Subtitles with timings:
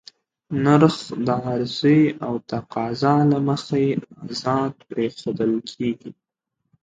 [0.63, 3.85] نرخ د عرضې او تقاضا له مخې
[4.27, 6.11] ازاد پرېښودل کېږي.